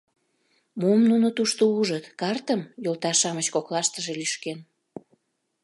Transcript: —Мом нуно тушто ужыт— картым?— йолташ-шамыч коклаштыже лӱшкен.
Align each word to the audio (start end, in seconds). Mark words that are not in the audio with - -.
—Мом 0.81 0.99
нуно 1.09 1.27
тушто 1.37 1.63
ужыт— 1.79 2.05
картым?— 2.19 2.61
йолташ-шамыч 2.83 3.47
коклаштыже 3.55 4.13
лӱшкен. 4.19 4.59